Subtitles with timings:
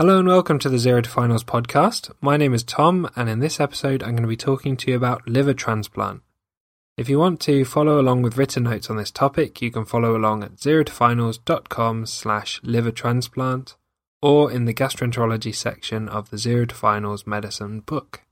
[0.00, 2.10] Hello and welcome to the Zero to Finals podcast.
[2.22, 4.96] My name is Tom, and in this episode, I'm going to be talking to you
[4.96, 6.22] about liver transplant.
[6.96, 10.16] If you want to follow along with written notes on this topic, you can follow
[10.16, 13.76] along at zerotofinals.com slash liver transplant
[14.22, 18.22] or in the gastroenterology section of the Zero to Finals medicine book.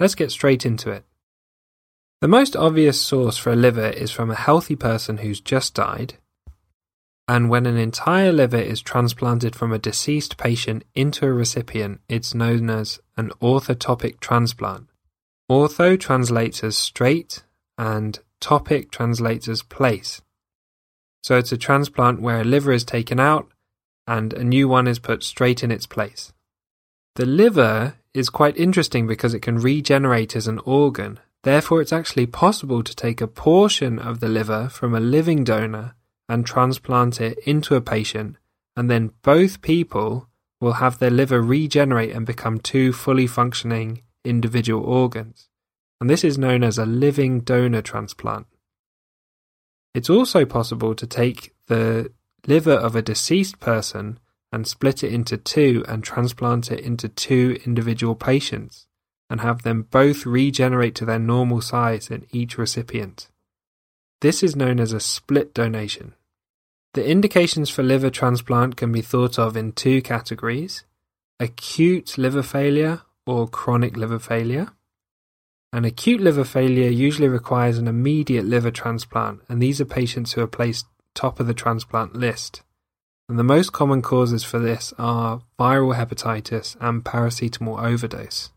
[0.00, 1.04] Let's get straight into it.
[2.22, 6.14] The most obvious source for a liver is from a healthy person who's just died
[7.28, 12.34] and when an entire liver is transplanted from a deceased patient into a recipient, it's
[12.34, 14.86] known as an orthotopic transplant.
[15.50, 17.42] Ortho translates as straight
[17.76, 20.22] and topic translates as place.
[21.24, 23.48] So it's a transplant where a liver is taken out
[24.06, 26.32] and a new one is put straight in its place.
[27.16, 31.18] The liver is quite interesting because it can regenerate as an organ.
[31.42, 35.95] Therefore, it's actually possible to take a portion of the liver from a living donor
[36.28, 38.36] and transplant it into a patient,
[38.76, 40.28] and then both people
[40.60, 45.48] will have their liver regenerate and become two fully functioning individual organs.
[46.00, 48.46] And this is known as a living donor transplant.
[49.94, 52.12] It's also possible to take the
[52.46, 54.18] liver of a deceased person
[54.52, 58.86] and split it into two and transplant it into two individual patients
[59.28, 63.28] and have them both regenerate to their normal size in each recipient.
[64.20, 66.14] This is known as a split donation.
[66.94, 70.84] The indications for liver transplant can be thought of in two categories
[71.38, 74.68] acute liver failure or chronic liver failure.
[75.70, 80.40] An acute liver failure usually requires an immediate liver transplant, and these are patients who
[80.40, 82.62] are placed top of the transplant list.
[83.28, 88.50] And the most common causes for this are viral hepatitis and paracetamol overdose.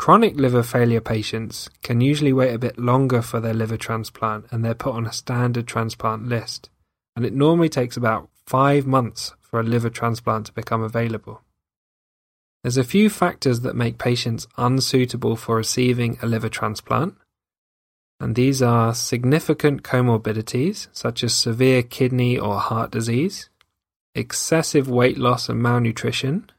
[0.00, 4.64] Chronic liver failure patients can usually wait a bit longer for their liver transplant and
[4.64, 6.70] they're put on a standard transplant list,
[7.14, 11.42] and it normally takes about five months for a liver transplant to become available.
[12.62, 17.16] There's a few factors that make patients unsuitable for receiving a liver transplant,
[18.18, 23.50] and these are significant comorbidities such as severe kidney or heart disease,
[24.14, 26.50] excessive weight loss and malnutrition,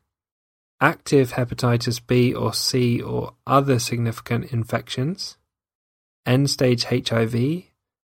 [0.81, 5.37] active hepatitis B or C or other significant infections,
[6.25, 7.35] end stage HIV,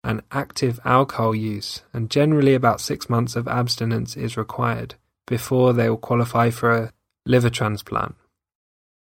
[0.03, 4.95] and active alcohol use, and generally about six months of abstinence is required
[5.25, 6.94] before they will qualify for a
[7.25, 8.16] liver transplant.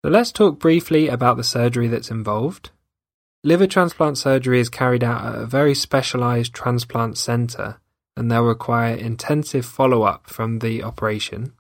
[0.04, 2.72] So let's talk briefly about the surgery that's involved.
[3.44, 7.80] Liver transplant surgery is carried out at a very specialized transplant center
[8.18, 11.54] and they'll require intensive follow up from the operation.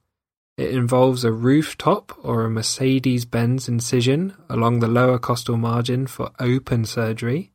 [0.61, 6.29] It involves a rooftop or a Mercedes Benz incision along the lower costal margin for
[6.39, 7.51] open surgery.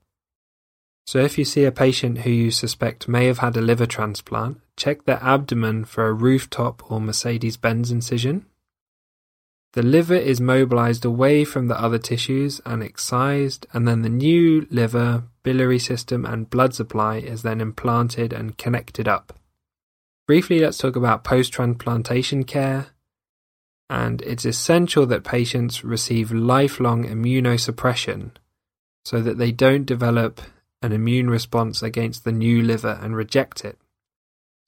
[1.07, 4.61] So, if you see a patient who you suspect may have had a liver transplant,
[4.77, 8.45] check their abdomen for a rooftop or Mercedes Benz incision.
[9.75, 14.67] The liver is mobilized away from the other tissues and excised, and then the new
[14.69, 19.39] liver, biliary system, and blood supply is then implanted and connected up.
[20.27, 22.89] Briefly, let's talk about post transplantation care.
[23.89, 28.33] And it's essential that patients receive lifelong immunosuppression
[29.05, 30.41] so that they don't develop
[30.83, 33.79] an immune response against the new liver and reject it.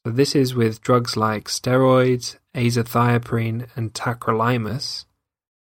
[0.06, 5.04] So, this is with drugs like steroids, azathioprine, and tacrolimus,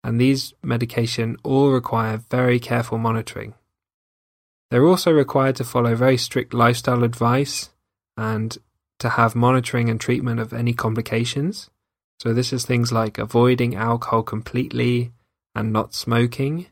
[0.04, 3.54] and these medication all require very careful monitoring.
[4.70, 7.70] They're also required to follow very strict lifestyle advice
[8.16, 8.56] and
[8.98, 11.70] to have monitoring and treatment of any complications.
[12.20, 15.12] So, this is things like avoiding alcohol completely
[15.54, 16.66] and not smoking.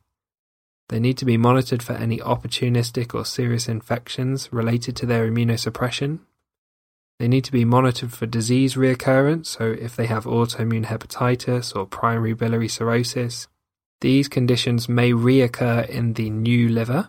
[0.88, 6.20] They need to be monitored for any opportunistic or serious infections related to their immunosuppression.
[7.18, 11.86] They need to be monitored for disease reoccurrence, so if they have autoimmune hepatitis or
[11.86, 13.48] primary biliary cirrhosis,
[14.00, 17.08] these conditions may reoccur in the new liver.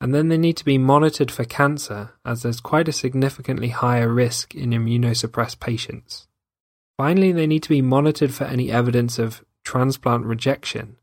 [0.00, 4.08] And then they need to be monitored for cancer, as there's quite a significantly higher
[4.08, 6.26] risk in immunosuppressed patients.
[7.02, 10.94] Finally, they need to be monitored for any evidence of transplant rejection.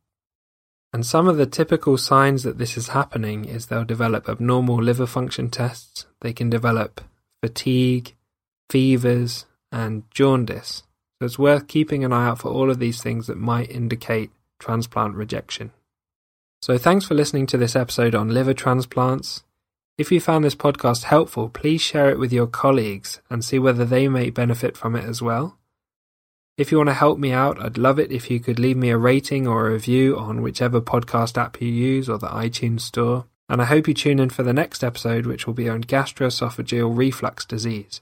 [0.93, 5.05] And some of the typical signs that this is happening is they'll develop abnormal liver
[5.05, 7.01] function tests, they can develop
[7.43, 8.15] fatigue,
[8.69, 10.83] fevers, and jaundice.
[11.19, 14.31] So it's worth keeping an eye out for all of these things that might indicate
[14.57, 15.73] transplant rejection.
[16.61, 19.43] So thanks for listening to this episode on liver transplants.
[19.97, 23.83] If you found this podcast helpful, please share it with your colleagues and see whether
[23.83, 25.58] they may benefit from it as well.
[26.59, 28.89] If you want to help me out, I'd love it if you could leave me
[28.89, 33.27] a rating or a review on whichever podcast app you use or the iTunes store.
[33.47, 36.97] And I hope you tune in for the next episode, which will be on gastroesophageal
[36.97, 38.01] reflux disease.